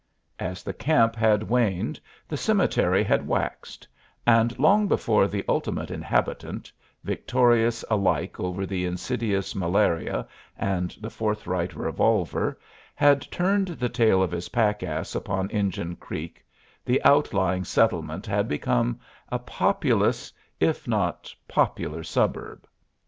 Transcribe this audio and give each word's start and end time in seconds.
As 0.39 0.63
the 0.63 0.73
camp 0.73 1.15
had 1.15 1.43
waned 1.43 1.99
the 2.27 2.35
cemetery 2.35 3.03
had 3.03 3.27
waxed; 3.27 3.87
and 4.25 4.57
long 4.57 4.87
before 4.87 5.27
the 5.27 5.45
ultimate 5.47 5.91
inhabitant, 5.91 6.71
victorious 7.03 7.85
alike 7.87 8.39
over 8.39 8.65
the 8.65 8.83
insidious 8.83 9.53
malaria 9.53 10.27
and 10.57 10.95
the 11.01 11.11
forthright 11.11 11.75
revolver, 11.75 12.59
had 12.95 13.21
turned 13.29 13.67
the 13.67 13.89
tail 13.89 14.23
of 14.23 14.31
his 14.31 14.49
pack 14.49 14.81
ass 14.81 15.13
upon 15.13 15.51
Injun 15.51 15.95
Creek 15.97 16.43
the 16.83 16.99
outlying 17.03 17.63
settlement 17.63 18.25
had 18.25 18.47
become 18.47 18.99
a 19.29 19.37
populous 19.37 20.33
if 20.59 20.87
not 20.87 21.31
popular 21.47 22.01
suburb. 22.01 22.65